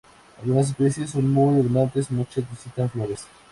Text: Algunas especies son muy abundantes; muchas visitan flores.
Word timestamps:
Algunas 0.41 0.69
especies 0.71 1.11
son 1.11 1.31
muy 1.31 1.53
abundantes; 1.59 2.09
muchas 2.09 2.49
visitan 2.49 2.89
flores. 2.89 3.27